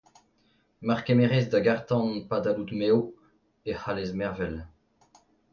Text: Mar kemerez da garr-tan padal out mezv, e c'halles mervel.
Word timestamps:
Mar 0.89 1.01
kemerez 1.09 1.41
da 1.51 1.59
garr-tan 1.67 2.07
padal 2.31 2.57
out 2.61 2.71
mezv, 2.79 3.01
e 3.69 3.71
c'halles 3.81 4.11
mervel. 4.19 4.55